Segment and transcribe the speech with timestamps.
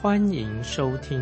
[0.00, 1.20] 欢迎收听。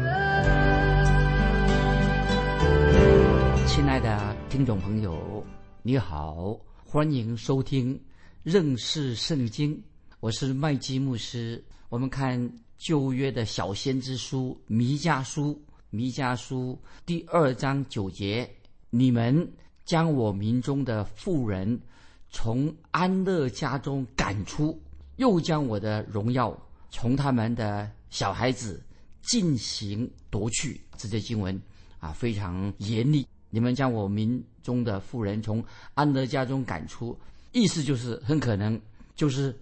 [3.67, 5.43] 亲爱的听众朋友，
[5.81, 6.55] 你好，
[6.85, 7.99] 欢迎收听
[8.43, 9.83] 认识圣经。
[10.21, 11.65] 我是麦基牧师。
[11.89, 12.39] 我们看
[12.77, 18.47] 旧约的小先知书弥迦书，弥迦书第二章九节：
[18.91, 19.51] 你们
[19.87, 21.81] 将我民中的妇人
[22.29, 24.79] 从安乐家中赶出，
[25.17, 26.55] 又将我的荣耀
[26.91, 28.85] 从他们的小孩子
[29.23, 30.81] 进行夺去。
[30.97, 31.61] 这些经文
[31.99, 33.27] 啊，非常严厉。
[33.51, 37.19] 你们将我民中的妇人从安德家中赶出，
[37.53, 38.81] 意思就是很可能
[39.15, 39.57] 就是。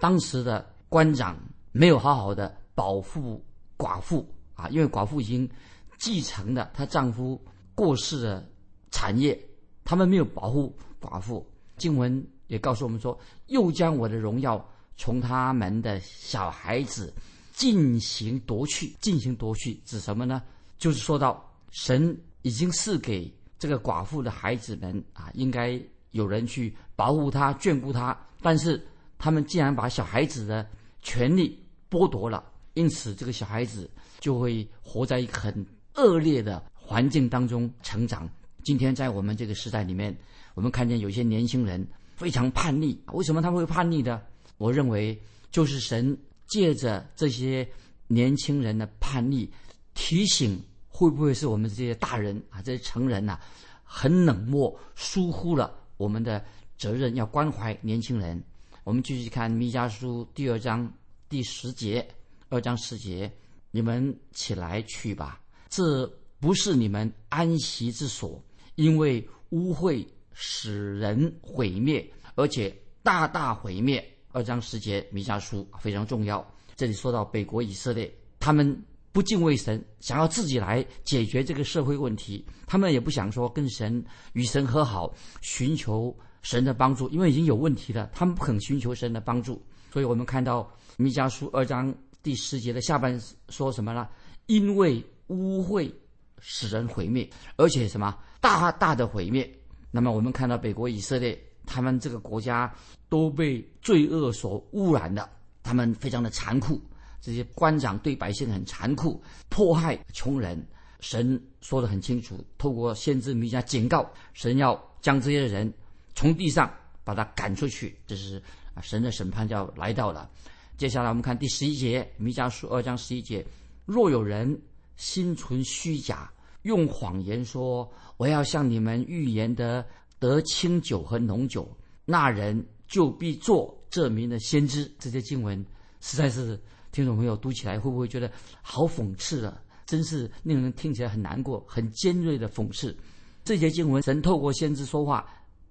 [0.00, 1.36] 当时的官长
[1.72, 3.44] 没有好好的保护
[3.76, 5.50] 寡妇啊，因为寡妇已经
[5.98, 8.48] 继承了她丈夫过世的
[8.92, 9.36] 产业，
[9.84, 11.44] 他们没有保护寡妇。
[11.76, 14.64] 经文也告诉我们说，又将我的荣耀
[14.96, 17.12] 从他们的小孩子
[17.58, 20.42] 进行夺去，进行夺去指什么呢？
[20.78, 25.78] 就是说到神已经赐给这个寡妇的孩子们啊，应该
[26.12, 28.82] 有人去保护她、眷顾她，但是。
[29.20, 30.64] 他们竟然把小孩子的
[31.02, 38.30] 权利剥夺了，因此这个小孩子就会活在一个很恶劣的环境当中成长。
[38.62, 40.16] 今天在我们这个时代里面，
[40.54, 42.96] 我们看见有些年轻人非常叛逆。
[43.12, 44.22] 为什么他们会叛逆呢？
[44.56, 45.20] 我认为
[45.50, 46.16] 就是神
[46.48, 47.68] 借着这些
[48.06, 49.48] 年轻人的叛逆，
[49.94, 53.38] 提醒会不会是我们这些大人啊，这些成人呐，
[53.84, 56.44] 很冷漠，疏忽了我们的
[56.76, 58.42] 责任，要关怀年轻人。
[58.84, 60.90] 我们继续看弥迦书第二章
[61.28, 62.08] 第十节，
[62.48, 63.30] 二章十节，
[63.70, 65.38] 你们起来去吧，
[65.68, 66.06] 这
[66.40, 68.42] 不是你们安息之所，
[68.76, 74.02] 因为污秽使人毁灭，而且大大毁灭。
[74.32, 76.46] 二章十节，弥迦书非常重要。
[76.76, 86.16] 这里说到北国以色列，他们不敬畏神，想要自己来解决这个社会问题，他们也不想说跟神与神和好，寻求。
[86.40, 89.60] 神的帮助，因为已经有问题了，他们不肯寻求神的帮助，
[89.92, 94.08] 所以我们看到弥迦书二章第十节的下半说什么呢？
[94.46, 95.92] 因为污秽
[96.38, 99.52] 使人毁灭，而且什么大大的毁灭。
[99.90, 101.36] 那么我们看到北国以色列，
[101.68, 102.74] 他们这个国家
[103.10, 105.28] 都被罪恶所污染的，
[105.62, 106.80] 他们非常的残酷，
[107.20, 110.66] 这些官长对百姓很残酷，迫害穷人。
[111.00, 115.72] 神说的很清楚，透过先知弥迦警告，神要将这些人。
[116.16, 116.68] 从地上
[117.04, 118.42] 把他赶出去，这是
[118.74, 120.28] 啊神的审判就要来到了。
[120.76, 123.46] 接下来我们看第十一节，弥迦书二章十一节：
[123.84, 124.60] 若有人
[124.96, 126.28] 心存虚假，
[126.62, 129.86] 用谎言说我要向你们预言的
[130.18, 131.68] 得清酒和浓酒，
[132.04, 134.90] 那人就必做这名的先知。
[134.98, 135.64] 这些经文
[136.00, 136.60] 实在是
[136.92, 138.30] 听众朋友读起来会不会觉得
[138.62, 139.60] 好讽刺啊？
[139.86, 142.96] 真是令人听起来很难过、很尖锐的讽刺。
[143.44, 145.26] 这些经文，神透过先知说话。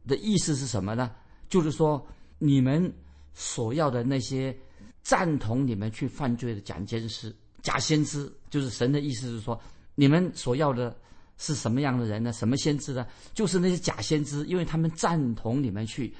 [0.07, 1.12] 的意思是什么呢？
[1.50, 2.02] 就是说，
[2.40, 2.90] 你们
[3.34, 4.57] 所要的那些
[5.03, 9.59] 赞同你们去犯罪的假先知、假先知，就是神的意思是说，
[9.96, 10.97] 你们所要的
[11.38, 12.34] 是什么样的人呢？
[12.34, 13.06] 什么先知呢？
[13.34, 16.14] 就是那些假先知，因为他们赞同你们去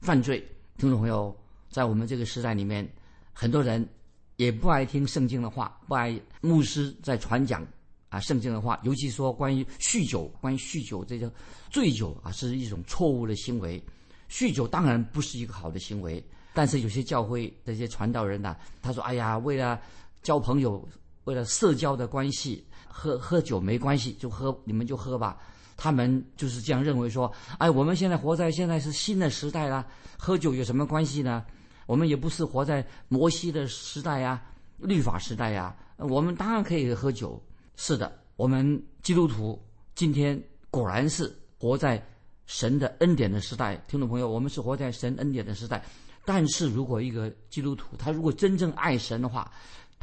[0.00, 0.46] 犯罪。
[0.76, 1.34] 听众朋友，
[1.70, 2.88] 在我们这个时代里面，
[3.32, 3.88] 很多人
[4.36, 7.66] 也不爱听圣经的话，不爱牧师在传讲。
[8.10, 11.28] 啊，圣经的话，尤其说关于酗酒，关于酗酒，这叫
[11.68, 13.82] 醉酒啊，是一种错误的行为。
[14.30, 19.80] 酗酒当然不是一个好的行为，但是有些教会这些传道人呐，他说：“哎呀，为了
[20.22, 20.88] 交朋友，
[21.24, 22.64] 为了社交的关系，
[22.96, 25.36] 喝喝酒没关系，就喝，你们就喝吧。”
[25.76, 29.84] 他们就是这样认为说：“哎，我们现在活在现在是新的时代啦，
[30.16, 31.44] 喝酒有什么关系呢？
[31.86, 34.40] 我们也不是活在摩西的时代呀，
[34.78, 37.42] 律法时代呀，我们当然可以喝酒。”
[37.74, 39.60] 是的，我们基督徒
[39.96, 40.40] 今天
[40.70, 42.00] 果然是活在
[42.46, 43.76] 神的恩典的时代。
[43.88, 45.84] 听众朋友，我们是活在神恩典的时代。
[46.24, 49.50] 但是如果一个基督徒他如果真正爱神的话，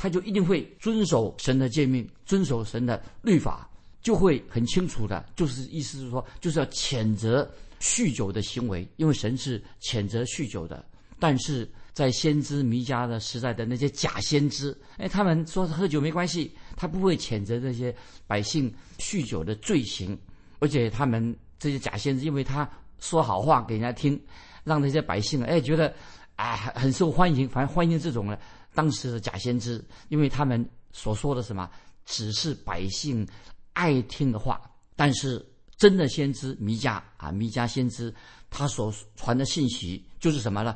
[0.01, 3.69] 他就一定会遵守神的诫命，遵守神的律法，
[4.01, 7.47] 就会很清楚的，就是意思是说，就是要谴责
[7.79, 10.83] 酗酒的行为，因为神是谴责酗酒的。
[11.19, 17.95] 但是在先知弥迦的时代的那些假先知，哎，他们说喝酒没关系，他不会谴责这些
[18.25, 20.17] 百姓酗酒的罪行，
[20.57, 22.67] 而且他们这些假先知，因为他
[22.99, 24.19] 说好话给人家听，
[24.63, 25.93] 让那些百姓哎觉得
[26.37, 28.35] 哎很受欢迎，反正欢迎这种呢
[28.73, 31.69] 当时的假先知，因为他们所说的什么
[32.05, 33.27] 只是百姓
[33.73, 34.61] 爱听的话，
[34.95, 35.45] 但是
[35.77, 38.13] 真的先知弥迦啊，弥迦先知
[38.49, 40.75] 他所传的信息就是什么呢？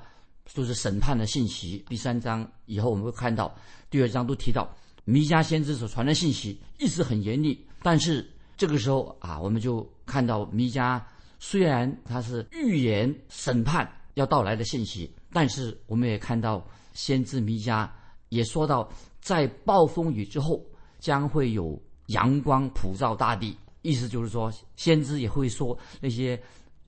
[0.53, 1.83] 就是审判的信息。
[1.89, 3.53] 第三章以后我们会看到，
[3.89, 4.69] 第二章都提到
[5.03, 7.65] 弥迦先知所传的信息一直很严厉。
[7.81, 11.01] 但是这个时候啊，我们就看到弥迦
[11.39, 16.65] 虽然他是预言审判要到来的信息，但是我们也看到
[16.95, 17.87] 先知弥迦
[18.29, 18.89] 也说到，
[19.21, 20.59] 在暴风雨之后
[20.97, 23.55] 将会有阳光普照大地。
[23.83, 26.41] 意思就是说，先知也会说那些。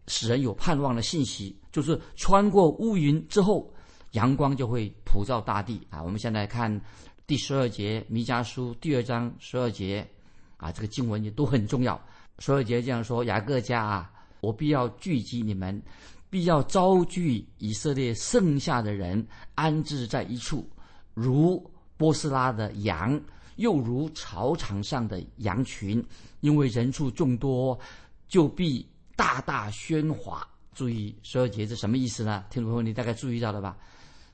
[0.10, 3.70] 使人有盼望的信息，就是穿过乌云之后，
[4.12, 6.02] 阳光就会普照大地啊！
[6.02, 6.80] 我们现在看
[7.26, 10.08] 第十二节《弥迦书》第二章十二节
[10.56, 12.02] 啊，这个经文也都很重要。
[12.40, 14.10] 十二节这样说：“雅各家啊，
[14.40, 15.84] 我必要聚集你们，
[16.30, 19.26] 必要招聚以色列剩下的人，
[19.56, 20.70] 安置在一处，
[21.14, 21.64] 如
[21.98, 23.20] 波斯拉的羊，
[23.56, 26.04] 又如草场上的羊群，
[26.42, 27.80] 因为人数众多，
[28.28, 28.86] 就必。”
[29.18, 32.46] 大大喧哗，注意十二节是什么意思呢？
[32.52, 33.76] 听众朋友，你大概注意到了吧？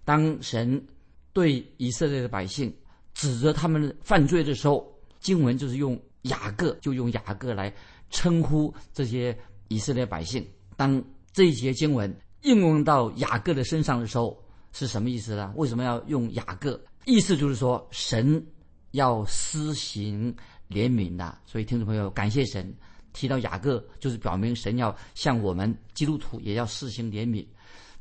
[0.03, 0.85] 当神
[1.31, 2.69] 对以色列的百姓
[3.13, 7.73] 指责他们犯罪的时候，经文就是用雅各，就用雅各来
[8.09, 9.33] 称呼这些
[9.69, 10.45] 以色列百姓。
[10.75, 11.01] 当
[11.33, 14.39] 这一节经文应用到雅各的身上的时候，
[14.71, 15.51] 是什么意思呢？
[15.55, 16.79] 为什么要用雅各？
[17.05, 18.45] 意思就是说，神
[18.91, 20.33] 要施行
[20.69, 21.37] 怜悯的。
[21.45, 22.73] 所以，听众朋友，感谢神。
[23.13, 27.45] 提到雅各，就是表明神要向我们基督徒也要施行怜悯。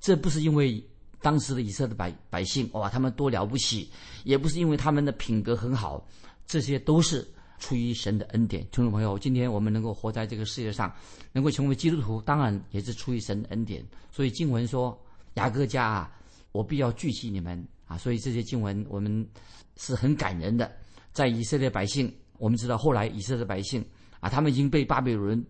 [0.00, 0.82] 这不是因为
[1.20, 3.90] 当时的以色列百百姓哇，他们多了不起，
[4.24, 6.06] 也不是因为他们的品格很好，
[6.46, 7.30] 这些都是
[7.62, 8.60] 出于神的恩典。
[8.72, 10.92] 听众朋友，今天我们能够活在这个世界上，
[11.30, 13.86] 能够成为基督徒，当然也是出于神的恩典。
[14.10, 15.00] 所以经文说
[15.34, 16.12] ：“雅各家啊，
[16.50, 19.24] 我必要聚集你们啊。”所以这些经文我们
[19.76, 20.72] 是很感人的。
[21.12, 23.84] 在以色列百姓，我们知道后来以色列百姓。
[24.18, 25.40] 啊，他们已经被巴比伦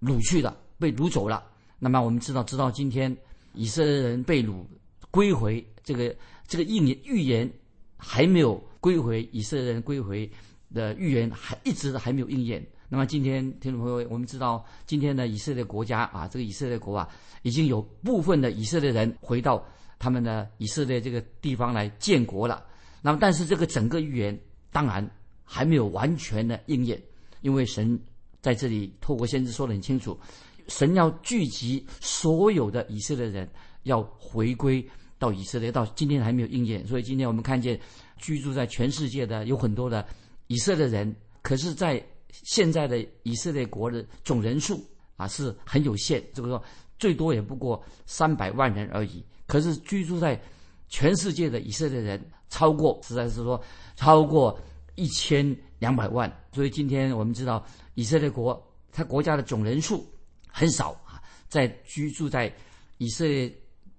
[0.00, 1.40] 掳去了，被掳走了。
[1.78, 3.16] 那么我们知道，直到今天，
[3.54, 4.64] 以色列人被掳
[5.12, 6.12] 归回，这个
[6.48, 7.48] 这个预言预言
[7.96, 10.28] 还没有归回，以色列人归回
[10.74, 12.64] 的预言还一直还没有应验。
[12.88, 17.08] 那么今天听众朋友，我们知道今天的以色列国家啊，这个以色列国啊，
[17.42, 19.64] 已经有部分的以色列人回到
[19.98, 22.64] 他们的以色列这个地方来建国了。
[23.02, 24.38] 那么，但是这个整个预言
[24.72, 25.08] 当然
[25.44, 27.00] 还没有完全的应验，
[27.40, 28.00] 因为神。
[28.42, 30.18] 在这里，透过先知说得很清楚，
[30.66, 33.46] 神要聚集所有的以色列人，
[33.82, 34.82] 要回归
[35.18, 35.70] 到以色列。
[35.70, 37.78] 到今天还没有应验，所以今天我们看见
[38.16, 40.06] 居住在全世界的有很多的
[40.50, 44.84] 以色列人，可是，在现在的以色列国的总人数
[45.16, 46.60] 啊是很有限，这个说
[46.98, 49.24] 最多也不过三百万人而已。
[49.46, 50.40] 可是居住在
[50.88, 53.62] 全世界的以色列人超过，实在是说
[53.94, 54.58] 超过
[54.96, 56.28] 一千两百万。
[56.52, 57.64] 所以今天我们知道。
[57.94, 58.60] 以色列国，
[58.90, 60.04] 他国家的总人数
[60.48, 62.52] 很少啊，在居住在
[62.98, 63.52] 以色列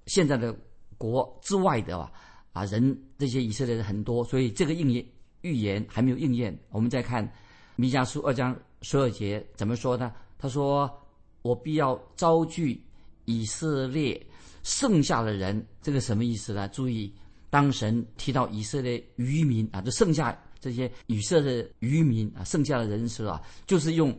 [0.07, 0.53] 现在的
[0.97, 2.11] 国之外的啊
[2.51, 5.05] 啊人，这些以色列人很多，所以这个应验
[5.41, 6.57] 预言还没有应验。
[6.69, 7.29] 我们再看
[7.75, 10.13] 弥迦书二章十二节怎么说呢？
[10.37, 10.89] 他说
[11.43, 12.83] ：“我必要招聚
[13.25, 14.19] 以色列
[14.63, 16.67] 剩下的人。”这个什么意思呢？
[16.69, 17.13] 注意，
[17.49, 20.37] 当神提到以色列渔民啊，就剩下。
[20.59, 24.15] 这些以色列渔民啊，剩下的人数啊，就是用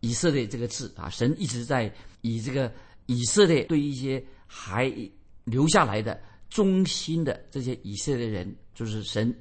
[0.00, 1.08] 以色列这个字啊。
[1.08, 1.90] 神一直在
[2.20, 2.70] 以这个
[3.06, 4.92] 以色列对一些还
[5.44, 9.34] 留下来的忠心的这些以色列人，就是神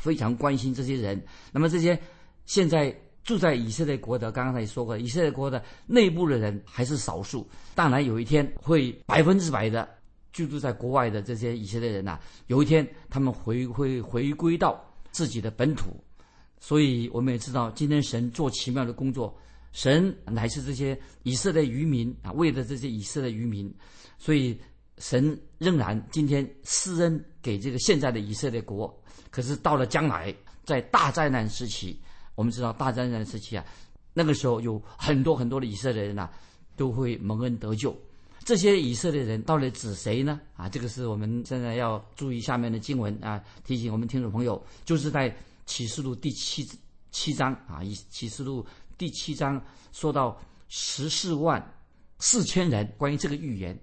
[0.00, 1.22] 非常关心这些人。
[1.52, 1.98] 那么这些
[2.44, 7.48] 现在住在以色列国的，刚刚才也说过，以色列国的内部的人还是少数。
[7.74, 9.88] 当然有一天会百分之百的
[10.32, 14.82] 居住在国外的这些以色列人呐，有一天他们回会回归到。
[15.12, 15.96] 自己的本土，
[16.60, 19.34] 所以我们也知道，今天神做奇妙的工作，
[19.72, 23.74] 神乃是这些以色列渔民啊，为了这些以色列渔民，
[24.18, 24.60] 所以
[24.98, 28.92] 神仍然今天施恩给这个现在的以色列国。
[29.30, 30.34] 可是到了将来，
[30.64, 31.98] 在大灾难时期，
[32.34, 33.64] 我们知道大灾难时期啊，
[34.14, 36.30] 那个时候有很多很多的以色列人呐，
[36.76, 37.94] 都会蒙恩得救。
[38.44, 40.40] 这些以色列人到底指谁呢？
[40.56, 45.34] 啊，这个是我们现在要注意下面的经文啊，提醒我们听众朋友，就是在
[45.66, 46.64] 启示录第七
[47.10, 48.64] 七章啊，以启示录
[48.96, 49.60] 第七章
[49.92, 51.60] 说到十四万
[52.20, 53.76] 四千人，关于这个预言，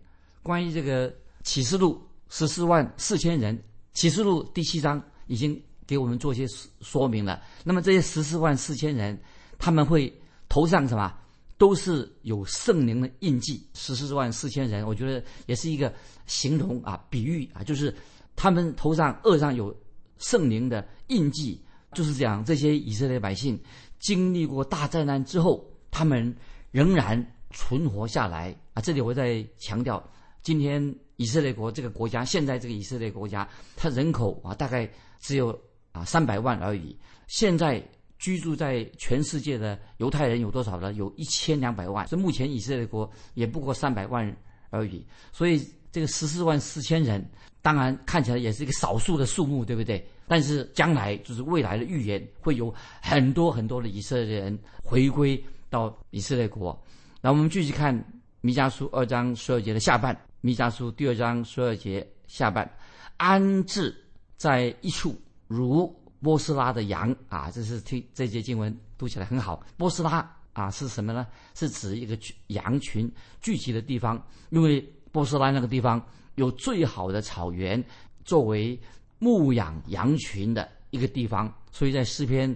[0.43, 3.59] 关于这个启示录十四万四千人。
[3.93, 6.45] 启示录第七章已经给我们做些
[6.81, 7.41] 说明了。
[7.63, 9.19] 那么这些十四万四千人，
[9.57, 10.11] 他们会
[10.49, 11.11] 头上什么？
[11.59, 13.65] 都是有圣灵的印记。
[13.73, 15.93] 十四万四千人，我觉得也是一个
[16.25, 17.95] 形容啊，比喻啊，就是
[18.35, 19.73] 他们头上额上有
[20.17, 21.61] 圣灵的印记，
[21.93, 23.57] 就是讲这些以色列百姓
[23.99, 26.35] 经历过大灾难之后，他们
[26.71, 28.81] 仍然存活下来啊。
[28.81, 30.03] 这里我再强调，
[30.43, 30.95] 今天。
[31.17, 33.47] 以色列国这个国家，现在这个以色列国家，
[33.77, 35.57] 它人口啊大概只有
[35.91, 36.97] 啊三百万而已。
[37.27, 37.81] 现在
[38.17, 40.91] 居住在全世界的犹太人有多少呢？
[40.93, 42.05] 有一千两百万。
[42.07, 44.35] 所以目前以色列国也不过三百万
[44.71, 45.05] 而已。
[45.31, 47.23] 所以这个十四万四千人，
[47.61, 50.03] 当然看起来也是一个少数的数目，对不对？
[50.27, 52.73] 但是将来就是未来的预言，会有
[53.03, 56.77] 很多很多的以色列人回归到以色列国。
[57.21, 57.95] 那我们继续看
[58.41, 60.19] 弥迦书二章十二节的下半。
[60.45, 62.69] 弥迦书第二章十二节下半，
[63.15, 63.95] 安置
[64.35, 65.87] 在一处如
[66.21, 69.65] 波斯拉的羊啊，这是听这节经文读起来很好。
[69.77, 71.25] 波斯拉啊是什么呢？
[71.55, 73.09] 是指一个羊群
[73.39, 74.81] 聚集的地方，因为
[75.13, 77.81] 波斯拉那个地方有最好的草原
[78.25, 78.77] 作为
[79.19, 82.53] 牧养羊群的一个地方，所以在诗篇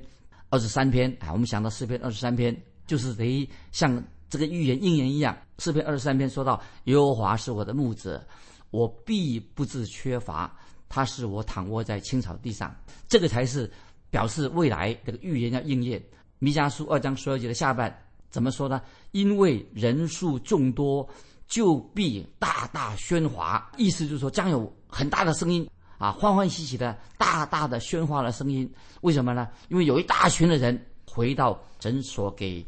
[0.50, 2.54] 二十三篇啊，我们想到诗篇二十三篇
[2.86, 4.04] 就是等于像。
[4.30, 8.24] 这个预言应验一样，诗篇二十三篇说到：“耶和华是我的牧者，
[8.70, 10.56] 我必不致缺乏。
[10.88, 12.76] 他是我躺卧在青草地上。”
[13.10, 13.70] 这个才是
[14.12, 16.02] 表示未来这个预言要应验。
[16.38, 17.92] 弥迦书二章十二节的下半
[18.30, 18.80] 怎么说呢？
[19.12, 21.08] 因为人数众多，
[21.48, 23.72] 就必大大喧哗。
[23.78, 28.72] 意思就是说，将有很大的声音啊，欢欢喜喜的大大的喧哗的声音。
[29.02, 29.48] 为什么呢？
[29.70, 32.64] 因为有一大群的人回到诊所给。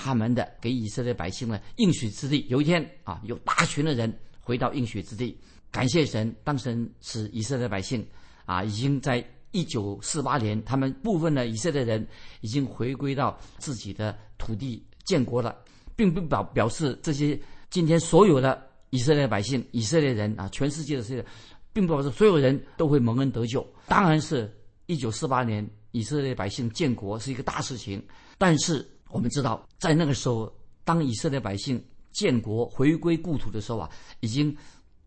[0.00, 5.36] 他们的给以色列百姓的应许之地，有一天啊，有大群的人回到应许之地，
[5.72, 8.06] 感谢神，当神使以色列百姓
[8.46, 12.06] 啊，已经在一九四八年，他们部分的以色列人
[12.42, 15.52] 已经回归到自己的土地建国了，
[15.96, 17.36] 并不表表示这些
[17.68, 21.26] 今天所有的以色列百姓、以色列人啊，全世界的这些，
[21.72, 23.66] 并不表示所有人都会蒙恩得救。
[23.88, 24.48] 当然是
[24.86, 28.00] 一九四八年以色列百姓建国是一个大事情，
[28.38, 28.88] 但是。
[29.10, 30.52] 我们知道，在那个时候，
[30.84, 34.54] 当以色列百姓建国回归故土的时候啊，已经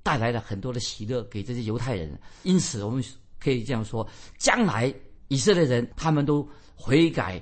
[0.03, 2.19] 带来了很多的喜乐给这些犹太人。
[2.43, 3.03] 因此，我们
[3.39, 4.93] 可以这样说：将来
[5.27, 7.41] 以色列人他们都悔改、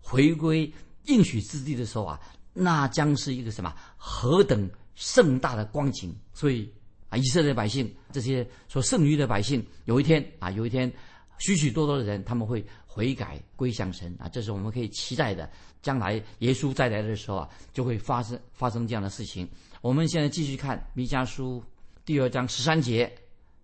[0.00, 0.72] 回归
[1.06, 2.20] 应许之地的时候啊，
[2.52, 6.14] 那将是一个什么何等盛大的光景！
[6.32, 6.70] 所以
[7.08, 10.92] 啊，以色列百姓这些所剩余的百姓，有一天啊，有一天，
[11.40, 15.50] 许许多多的人他们会悔改归向神啊，这是我们可以期待的。
[15.82, 19.48] 将来耶稣再来的时候啊，就会发生发生这样的事情。
[19.80, 21.62] 我们现在继续看弥迦书
[22.04, 23.10] 第二章十三节，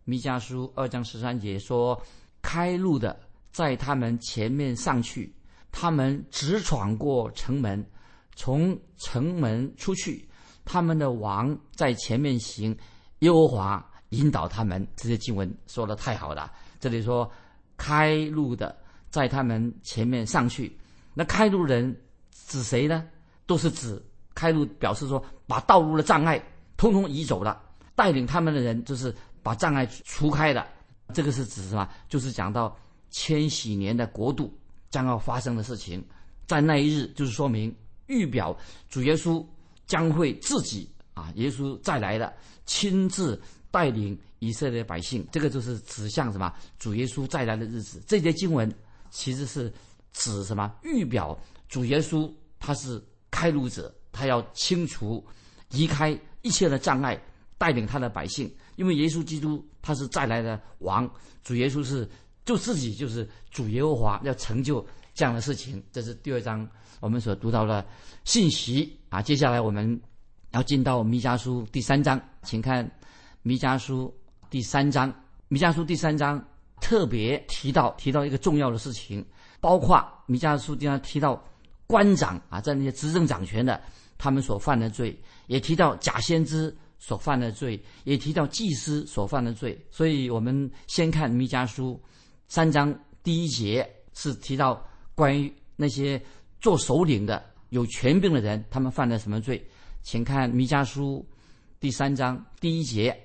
[0.04, 2.00] 弥迦书二章十三节说
[2.40, 3.20] ：“开路的
[3.52, 5.30] 在他们前面上去，
[5.70, 7.84] 他们直闯过城门，
[8.34, 10.26] 从城门出去，
[10.64, 12.74] 他们的王在前面行，
[13.18, 16.50] 耶和华引导他们。”这些经文说的太好了。
[16.80, 17.30] 这里说
[17.76, 18.76] ：“开路的
[19.10, 20.76] 在他们前面上去，
[21.14, 21.94] 那开路人。”
[22.46, 23.04] 指谁呢？
[23.44, 24.00] 都是指
[24.32, 26.40] 开路，表示说把道路的障碍
[26.76, 27.60] 通通移走了，
[27.96, 30.64] 带领他们的人就是把障碍除开了。
[31.12, 31.88] 这个是指什么？
[32.08, 32.76] 就是讲到
[33.10, 34.56] 千禧年的国度
[34.90, 36.04] 将要发生的事情，
[36.46, 37.74] 在那一日，就是说明
[38.06, 38.56] 预表
[38.88, 39.44] 主耶稣
[39.86, 42.32] 将会自己啊，耶稣再来了，
[42.64, 43.42] 亲自
[43.76, 45.26] 带领以色列百姓。
[45.30, 46.50] 这个就是指向什么？
[46.78, 48.02] 主耶稣再来的日子。
[48.06, 48.74] 这节经文
[49.10, 49.70] 其实是
[50.14, 50.74] 指什么？
[50.82, 51.38] 预表。
[51.68, 55.22] 主耶稣他是开路者，他要清除、
[55.72, 57.20] 移开一切的障碍，
[57.58, 58.50] 带领他的百姓。
[58.76, 61.06] 因为耶稣基督他是再来的王，
[61.44, 62.08] 主耶稣是
[62.46, 65.84] 就自己就是主耶和华，要成就这样的事情。
[65.92, 66.66] 这是第二章
[67.00, 67.84] 我们所读到的
[68.24, 69.20] 信息啊。
[69.20, 70.00] 接下来我们
[70.52, 72.90] 要进到弥迦书第三章，请看
[73.46, 74.12] 弥迦书
[74.50, 75.14] 第三章。
[75.46, 76.44] 弥迦书第三章
[76.80, 79.24] 特别提到提到一个重要的事情，
[79.60, 81.40] 包括弥迦书经常提到。
[81.86, 83.80] 官长啊，在那些执政掌权的，
[84.18, 89.80] 他们所犯的罪，也提到假先知所犯的罪，也提到祭司所犯的罪。
[89.88, 92.02] 所以，我们先看弥迦书
[92.48, 94.84] 三章第一节，是提到
[95.14, 96.20] 关于那些
[96.58, 99.64] 做首领的、有权柄的人，他们犯了什么罪。
[100.02, 101.24] 请看弥迦书
[101.78, 103.16] 第三章第一节：“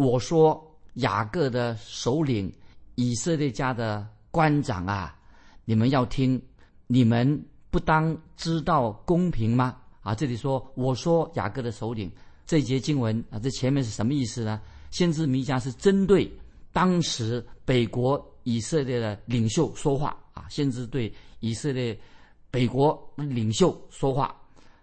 [0.00, 0.60] 我说
[0.94, 2.52] 雅各的首领、
[2.94, 5.14] 以色列家的官长啊，
[5.64, 6.40] 你们要听，
[6.86, 7.40] 你们。”
[7.70, 9.76] 不当知道公平吗？
[10.00, 12.10] 啊，这里说我说雅各的首领，
[12.44, 14.60] 这节经文啊，这前面是什么意思呢？
[14.90, 16.28] 先知弥迦是针对
[16.72, 21.96] 当时北国以色列的领袖说话啊，先知对以色列
[22.50, 24.34] 北国领袖说话。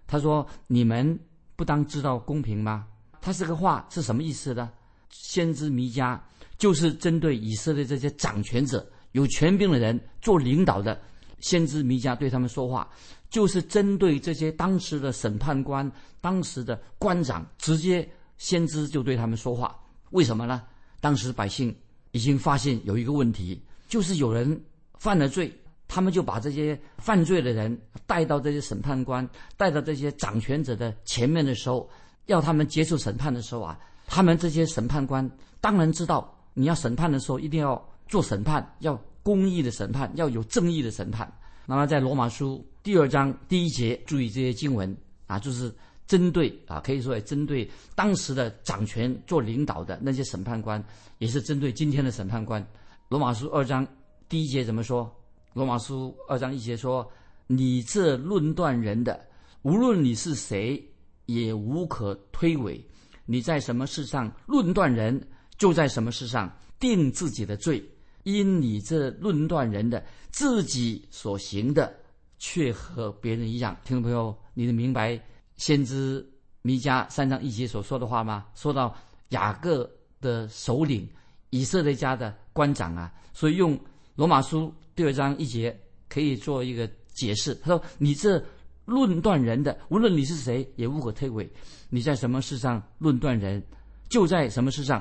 [0.07, 1.19] 他说：“你们
[1.57, 2.87] 不当知道公平吗？”
[3.19, 4.71] 他这个话是什么意思呢？
[5.09, 6.19] 先知弥迦
[6.57, 10.99] 就是针对以色列这些掌权者、有权柄的人做领导的。
[11.39, 12.89] 先知弥迦对他们说话，
[13.29, 18.09] 就是针对这些当时的审判官、当时的官长，直接
[18.39, 19.79] 先知就对他们说话。
[20.09, 20.63] 为什么呢？
[20.99, 21.75] 当时百姓
[22.11, 24.59] 已经发现有一个问题，就是有人
[24.95, 25.53] 犯了罪，
[25.87, 31.87] 他们就把这些犯罪的人带到这些审判官、带到这些掌权者的前面的时候，
[32.25, 35.29] 要他们接受审判的时候啊，他们这些审判官
[35.61, 38.99] 当然知道，你要审判的时候一定要做审判，要。
[39.27, 41.29] 公义的审判要有正义的审判。
[41.65, 44.95] 那么在罗马书第二章第一节，注意这些经文
[45.25, 45.69] 啊，就是
[46.07, 50.81] 针对啊，可以说也针对当时的掌权做领导的那些审判官，
[51.17, 52.65] 也是针对今天的审判官。
[53.09, 53.85] 罗马书二章
[54.29, 55.13] 第一节怎么说？
[55.51, 57.05] 罗马书二章一节说
[57.47, 59.19] ：“你这论断人的，
[59.63, 60.81] 无论你是谁，
[61.25, 62.81] 也无可推诿。
[63.27, 65.21] 你在什么事上论断人，
[65.59, 67.87] 就在什么事上定自己的罪。”
[68.23, 71.95] 因你这论断人的自己所行的，
[72.37, 73.77] 却和别人一样。
[73.85, 75.17] 听众朋友，你能明白
[75.55, 76.27] 先知
[76.61, 78.45] 弥迦三章一节所说的话吗？
[78.53, 78.93] 说到
[79.29, 81.07] 雅各的首领，
[81.51, 83.79] 以色列家的官长啊，所以用
[84.15, 85.73] 罗马书第二章一节
[86.09, 87.55] 可以做一个解释。
[87.55, 88.43] 他说：“你这
[88.87, 91.47] 论断人的，无论你是谁，也无可推诿。
[91.91, 93.61] 你在什么事上论断人，
[94.09, 94.99] 就在什么事上。”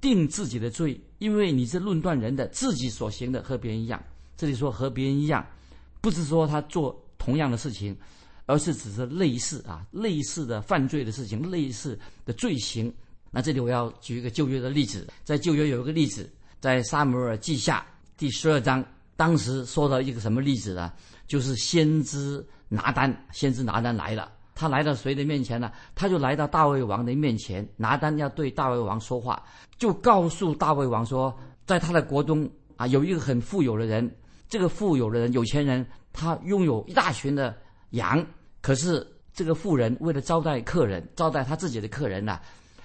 [0.00, 4.00] 定自己的罪，因为你是论断人的，自己所行的和别人一样。
[4.36, 5.44] 这里说和别人一样，
[6.00, 7.96] 不是说他做同样的事情，
[8.46, 12.94] 而是只是类似啊， 类似的犯罪的事情，类似的罪行。
[13.32, 16.30] 那这里我要举一个旧约的例子，在旧约有一个例子，
[16.60, 17.84] 在撒母耳记下
[18.16, 18.86] 第十二章，
[19.18, 20.92] 当时说到一个什么例子呢？
[21.26, 24.30] 就是先知拿单，先知拿单来了。
[24.54, 25.72] 他来到谁的面前呢？
[25.96, 29.42] 他就来到大卫王的面前，拿单要对大卫王说话，
[29.76, 34.08] 就告诉大卫王说，在他的国中啊，有一个很富有的人，
[34.48, 37.56] 这个富有的人、有钱人，他拥有一大群的
[37.90, 38.24] 羊。
[38.60, 39.04] 可是
[39.34, 42.38] 这个富人为了招待客人，招待他自己的客人呢，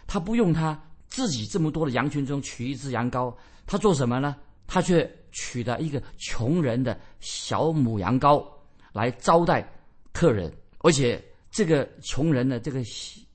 [0.08, 3.32] 他不用他自己这么多的羊群中取一只羊羔，
[3.68, 4.36] 他做什么呢？
[4.68, 8.46] 他却取了一个穷人的小母羊羔
[8.92, 9.68] 来招待
[10.12, 11.24] 客人，而且。
[11.56, 12.84] 这个穷人的这个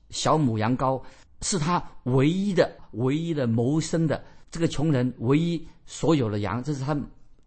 [0.09, 1.01] 小母羊羔
[1.41, 4.21] 是他唯一的、唯一的谋生的。
[4.51, 6.93] 这个穷人唯一所有的羊，这是他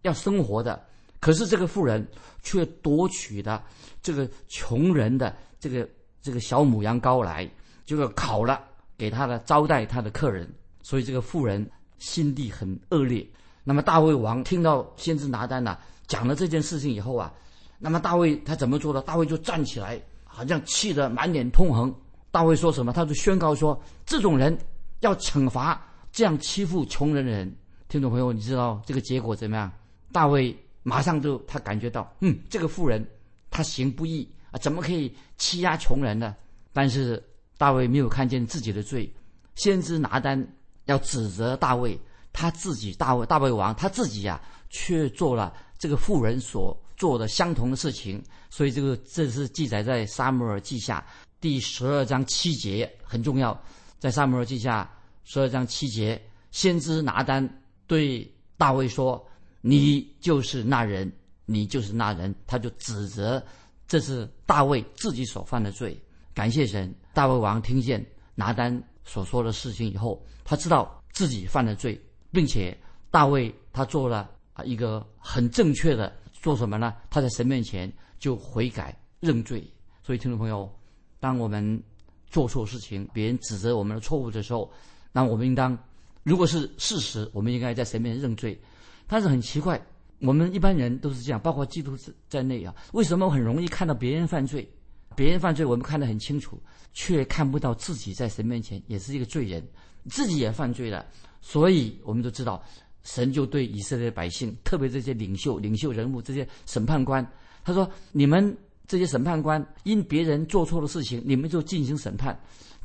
[0.01, 0.83] 要生活的。
[1.19, 2.03] 可是这个富人
[2.41, 3.63] 却夺取的
[4.01, 5.87] 这个穷人的这个
[6.23, 7.47] 这个小母羊羔来，
[7.85, 8.59] 就要烤了
[8.97, 10.51] 给他的招待他的客人。
[10.81, 11.69] 所以这个富人
[11.99, 13.23] 心地很恶劣。
[13.63, 17.33] 那么大卫王听到先知拿单呐讲了这件事情以后啊，
[17.79, 19.01] 那么大卫他怎么做的？
[19.01, 20.01] 大卫就站起来。
[20.35, 21.93] 好像气得满脸通红。
[22.31, 22.91] 大卫说什么？
[22.91, 24.57] 他就宣告说：“这种人
[25.01, 25.79] 要惩罚
[26.11, 27.55] 这样欺负穷人的人。”
[27.87, 29.71] 听众朋友，你知道这个结果怎么样？
[30.11, 33.07] 大卫马上就他感觉到，嗯，这个富人
[33.51, 36.35] 他行不义啊，怎么可以欺压穷人呢？
[36.73, 37.23] 但是
[37.59, 39.07] 大卫没有看见自己的罪。
[39.53, 40.43] 先知拿单
[40.85, 41.95] 要指责大卫，
[42.33, 46.77] 他自己大卫大卫王他自己呀，却做了这个富人所。
[46.95, 51.03] 做的相同的事情，所以这个这是记载在《撒母耳记下》
[51.41, 53.59] 第十二章七节，很重要。
[53.99, 54.89] 在《撒母耳记下》
[55.29, 59.21] 十二章七节，先知拿单对大卫说
[59.59, 61.11] ：“你就是那人，
[61.45, 63.43] 你就是那人。”他就指责
[63.87, 65.99] 这是大卫自己所犯的罪。
[66.33, 71.99] 感谢神，大卫王听见拿单所说的事情以后，他知道自己犯了罪，
[72.33, 72.77] 并且
[73.09, 76.11] 大卫他做了啊一个很正确的。
[76.33, 76.93] 做什么呢？
[77.09, 79.65] 他在神面前就悔改认罪。
[80.01, 80.69] 所以，听众朋友，
[81.17, 81.81] 当我们
[82.27, 84.69] 做错事情，别人指责我们的错误的时候，
[85.13, 85.77] 那我们应当，
[86.23, 88.59] 如果是事实，我们应该在神面前认罪。
[89.07, 89.81] 但是很奇怪，
[90.19, 92.75] 我们一般人都是这样，包括基督在在内啊。
[92.91, 94.69] 为什么很容易看到别人犯罪？
[95.15, 99.65] 别人犯罪，我们看得很清楚，却看不到自己在神面前也是一个罪人，
[100.09, 101.05] 自己也犯罪了。
[101.43, 102.63] 所以，我们都知道。
[103.03, 107.21] 神就对以色列百姓，特别这些领袖、领袖人物、这些审判官，
[107.61, 112.33] 他说：“你们这些审判官，因别人做错的事情，你们就进行审判；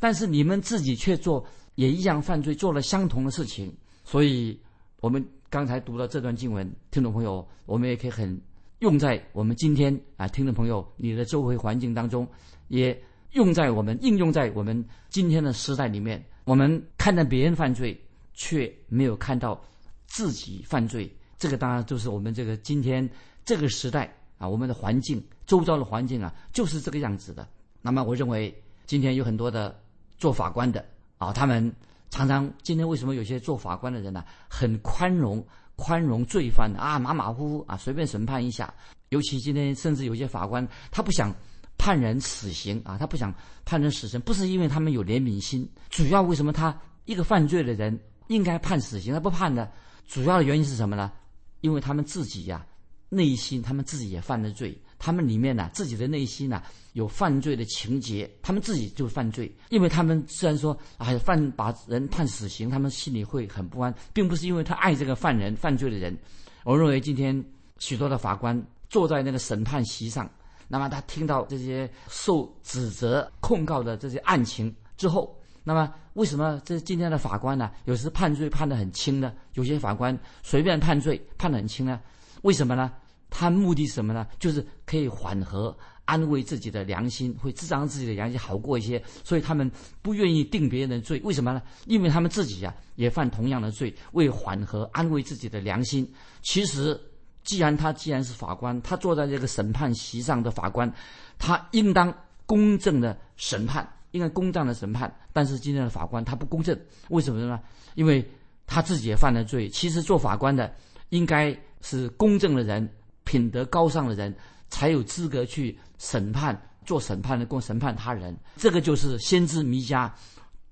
[0.00, 3.72] 但是你们自己却做也一样犯罪，做了相同的事情。
[4.02, 4.58] 所以，
[4.98, 8.36] 我们刚才读了这段经文，听众朋友，我们也可以很
[8.80, 12.26] 用在我们今天啊，听众朋友，你的周围环境当中，
[12.66, 13.00] 也
[13.34, 16.20] 用在我们应用在我们今天的时代里面。
[16.42, 17.96] 我们看到别人犯罪。”
[18.38, 19.61] 却没有看到
[20.07, 21.12] 自己犯罪。
[21.38, 23.09] 这个当然就是我们这个今天
[23.44, 27.46] 这个时代啊，我们的环境、周遭的环境啊，就是这个样子的。
[27.83, 28.55] 那么，我认为
[28.87, 29.77] 今天有很多的
[30.18, 30.85] 做法官的
[31.18, 31.72] 啊，他们
[32.11, 38.72] 常常今天为什么有些做法官的人呢，很宽容，宽容罪犯啊，马马虎虎啊，随便审判一下。
[39.09, 41.35] 尤其今天，甚至有些法官他不想
[41.77, 49.68] 判人死刑啊，他不想判人死刑，不是因为他们有怜悯心，主要为什么他一个犯罪的人应该判死刑，他不判呢？
[50.06, 51.12] 主要的原因是什么呢？
[51.60, 52.64] 因为他们自己呀，
[53.10, 56.62] 内心他们自己也犯了罪，他们里面呢自己的内心呢
[56.94, 59.54] 有犯罪的情节，他们自己就犯罪。
[59.68, 66.16] 因为他们虽然说哎犯把人判死刑，他们心里会很不安，并不是因为他爱这个犯人犯罪的人。
[66.64, 67.44] 我认为今天
[67.78, 70.30] 许多的法官坐在那个审判席上，
[70.68, 75.38] 那么他听到这些受指责控告的这些案情之后。
[75.68, 77.70] 那么，为什么这今天的法官呢？
[77.85, 79.35] 有时判罪判得很轻呢？
[79.52, 82.00] 有些法官随便判罪判得很轻呢？
[82.40, 82.90] 为什么呢？
[83.28, 84.26] 他目的是什么呢？
[84.38, 85.76] 就是可以缓和、
[86.07, 89.02] 安慰自己的良心，会至少让自己的良心好过一些。
[89.22, 91.61] 所以他们不愿意定别人的罪，为什么呢？
[91.85, 96.11] 因为他们自己呀也犯同样的罪，为缓和、安慰自己的良心。
[96.40, 96.98] 其实，
[97.44, 100.90] 既然他既然是法官，他坐在这个审判席上的法官，
[101.38, 102.11] 他应当
[102.46, 103.87] 公正的审判。
[104.12, 106.78] 应该公正的审判，但是今天的法官他不公正，
[107.10, 107.60] 为什么呢？
[107.94, 108.26] 因为
[108.66, 109.68] 他自己也犯了罪。
[109.68, 110.72] 其实做法官的
[111.10, 112.88] 应该是公正的人、
[113.24, 114.34] 品德高尚的人，
[114.70, 118.34] 才有资格去审判、做审判的、供审判他人。
[118.56, 120.10] 这个就是先知弥迦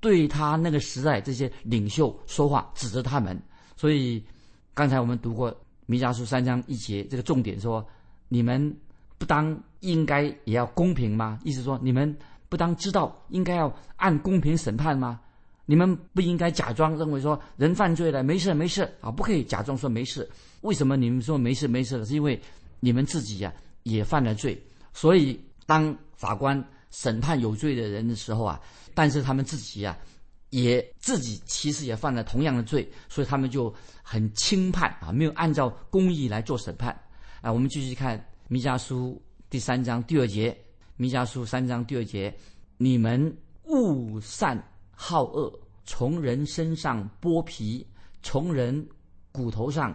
[0.01, 3.38] 对他那个时代这些领袖说话，指责他们。
[3.77, 4.25] 所以
[4.72, 7.87] 刚才我们读过弥迦书三章一节，这个重点说：
[8.29, 8.75] 你们
[9.18, 11.38] 不当应该也要公平吗？
[11.44, 12.16] 意思说你们。
[12.49, 15.21] 不当知道应该要按公平审判吗？
[15.69, 20.29] 你们不应该假装认为说人犯罪了没事没事啊，不可以假装说没事。
[20.61, 22.05] 为什么你们说没事没事？
[22.07, 22.41] 是因为
[22.79, 24.57] 你们自己呀也犯了罪。
[24.93, 28.61] 所以当法官审判有罪的人的时候啊，
[28.95, 29.99] 但是他们自己呀
[30.51, 36.97] 也自己其实也犯了同样的罪，所以他们就很轻判啊，没有按照公义来做审判
[37.41, 37.53] 啊。
[37.53, 40.57] 我们继续看弥迦书第三章第二节。
[40.99, 42.35] 弥迦书三章第二节：
[42.79, 44.57] 你们勿善
[44.93, 45.53] 好恶，
[45.85, 47.87] 从人身上剥皮，
[48.23, 48.89] 从人
[49.31, 49.95] 骨头上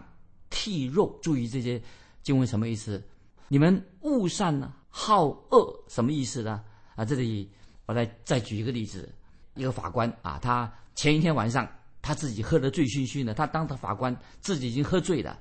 [0.52, 1.18] 剔肉。
[1.24, 1.82] 注意这些
[2.22, 3.04] 经文什么意思？
[3.48, 6.64] 你们勿善好恶什么意思呢？
[6.96, 7.50] 啊，这里
[7.88, 9.12] 我来再举一个例子：
[9.56, 11.68] 一个法官啊，他前一天晚上
[12.04, 15.40] 他自己喝得醉醺醺的，他当他法官自己已经喝醉了。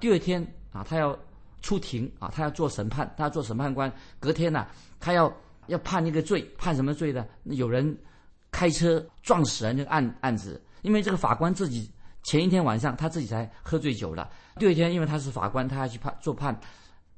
[0.00, 1.14] 第二天啊，他要。
[1.62, 3.90] 出庭啊，他要做审判，他要做审判官。
[4.20, 4.66] 隔天呢，
[5.00, 5.32] 他要
[5.68, 7.24] 要判一个罪，判什么罪呢？
[7.44, 7.96] 有人
[8.50, 11.88] 开车撞死人这个案案子，因为这个法官自己
[12.24, 14.28] 前一天晚上他自己才喝醉酒了。
[14.56, 16.58] 第二天，因为他是法官，他要去判做判，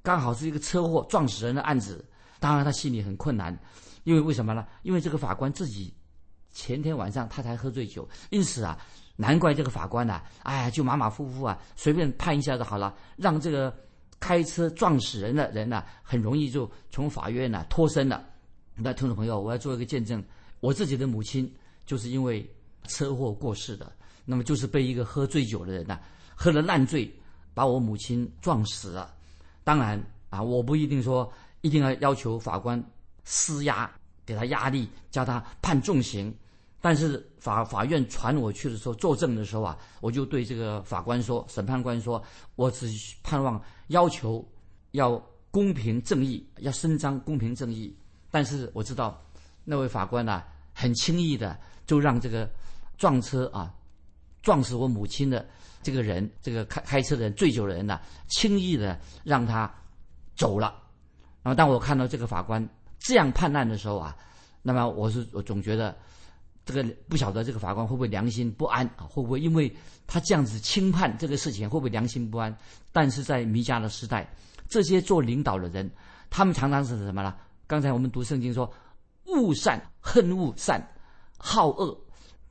[0.02, 2.04] 刚好是一个车祸撞死人的案子。
[2.38, 3.58] 当然他心里很困难，
[4.04, 4.66] 因为为什么呢？
[4.82, 5.92] 因为这个法官自己
[6.50, 8.78] 前天晚上他才喝醉酒，因此啊，
[9.16, 13.74] 难怪这个法官呐，哎呀，就马马虎虎啊，随便判一下就好了，让这个。
[14.24, 18.24] 开车撞死人的人呢，很容易就从法院呢脱身了。
[18.74, 20.24] 那听众朋友，我要做一个见证，
[20.60, 22.50] 我自己的母亲就是因为
[22.88, 23.92] 车祸过世的。
[24.24, 26.00] 那么就是被一个喝醉酒的人呢，
[26.34, 27.14] 喝了烂醉，
[27.52, 29.14] 把我母亲撞死了。
[29.62, 32.82] 当然啊，我不一定说一定要要求法官
[33.24, 33.90] 施压，
[34.24, 36.34] 给他压力，叫他判重刑。
[36.84, 42.22] 但是法法院传我去的时候作证的时候啊，我就对这个法官说，审判官说，
[42.56, 42.86] 我只
[43.22, 44.46] 盼望要求
[44.90, 45.12] 要
[45.50, 47.96] 公平正义，要伸张公平正义。
[48.30, 49.18] 但是我知道
[49.64, 50.42] 那位法官呢，
[50.74, 52.46] 很轻易的就让这个
[52.98, 53.72] 撞车啊
[54.42, 55.48] 撞死我母亲的
[55.82, 59.74] 这个人，这个开开车的人醉酒的人呢，轻易的让他
[60.36, 60.82] 走了。
[61.42, 62.68] 然后当我看到这个法官
[62.98, 64.14] 这样判案的时候啊，
[64.60, 65.96] 那么我是我总觉得。
[66.64, 69.04] 这个不晓得这个法官会不会良心不安啊？
[69.04, 69.70] 会不会因为
[70.06, 72.56] 他这样子轻判这个事情，会不会良心不安？
[72.90, 74.26] 但是在弥迦的时代，
[74.68, 75.90] 这些做领导的人，
[76.30, 77.34] 他们常常是什么呢？
[77.66, 78.72] 刚才我们读圣经说，
[79.26, 80.82] 恶善恨恶善，
[81.36, 81.98] 好恶。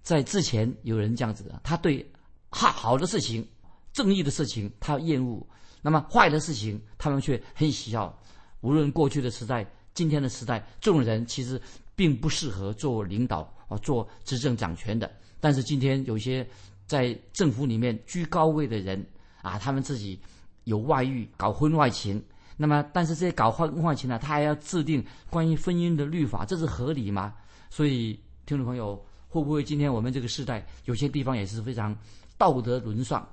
[0.01, 2.05] 在之前有人这样子的，他对
[2.49, 3.47] 好好的事情、
[3.93, 5.45] 正义的事情他厌恶，
[5.81, 8.21] 那么坏的事情他们却很喜好。
[8.61, 11.61] 无论过去的时代、今天的时代，这种人其实
[11.95, 13.51] 并不适合做领导。
[13.77, 16.47] 做执政掌权的，但是今天有些
[16.85, 19.05] 在政府里面居高位的人
[19.41, 20.19] 啊，他们自己
[20.65, 22.23] 有外遇、搞婚外情。
[22.55, 27.33] 那么，但是这些搞婚外情呢，他还要制定关于婚姻的律法，这是合理吗？
[27.69, 31.97] 所以，听众朋友，会不会今天我们这个时代有些地方也是非常
[32.37, 33.27] 道德沦丧？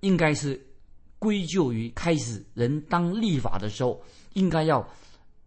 [0.00, 0.60] 应该是
[1.18, 4.00] 归咎于开始人当立法的时候，
[4.34, 4.86] 应该要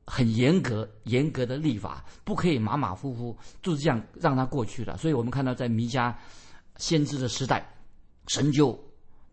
[0.05, 4.97] 很严格、严格的立法，不可以马马虎虎就这样让它过去了。
[4.97, 6.13] 所以我们看到，在弥迦
[6.77, 7.67] 先知的时代，
[8.27, 8.77] 神就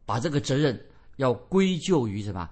[0.04, 0.80] 把这个责任
[1.16, 2.48] 要归咎于什么？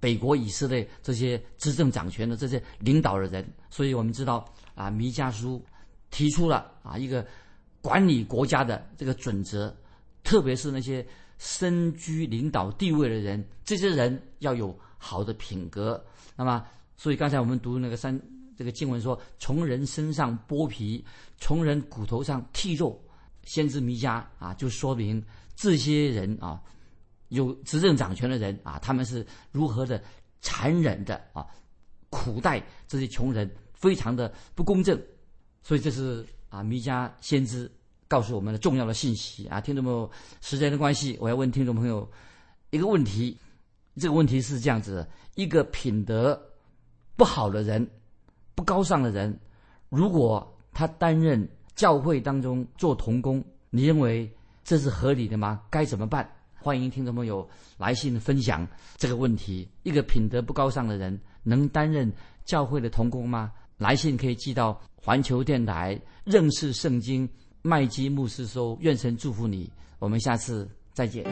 [0.00, 3.46] 北国以色列这些执政掌权的这些领导的人。
[3.70, 5.64] 所以我们知道啊，弥迦书
[6.10, 7.26] 提出了啊一个
[7.80, 9.74] 管理国家的这个准则，
[10.22, 11.06] 特别是那些。
[11.36, 16.02] 身居领导地位的人，这些人要有好的品格。
[16.36, 16.64] 那么，
[16.96, 18.20] 所以刚才我们读那个三
[18.56, 21.04] 这个经文说：“从人身上剥皮，
[21.38, 23.00] 从人骨头上剔肉。”
[23.44, 25.22] 先知弥迦啊，就说明
[25.54, 26.62] 这些人啊，
[27.28, 30.02] 有执政掌权的人啊，他们是如何的
[30.40, 31.46] 残忍的啊，
[32.08, 34.98] 苦待这些穷人，非常的不公正。
[35.62, 37.70] 所以这是啊，弥迦先知。
[38.06, 40.08] 告诉我们的重要的信息啊，听众朋友，
[40.40, 42.08] 时间的关系，我要问听众朋友
[42.70, 43.36] 一个问题。
[43.96, 46.40] 这个问题是这样子：的：一个品德
[47.16, 47.88] 不好的人、
[48.54, 49.38] 不高尚的人，
[49.88, 54.30] 如果他担任教会当中做童工，你认为
[54.64, 55.60] 这是合理的吗？
[55.70, 56.28] 该怎么办？
[56.60, 62.10] 欢迎听众朋友来信分享这个问题：一个品德不高尚的人能担任
[62.44, 63.52] 教会的童工吗？
[63.76, 67.28] 来信可以寄到环球电台认识圣经。
[67.66, 71.24] 麦基牧师说：“愿神祝福你，我们下次再见。”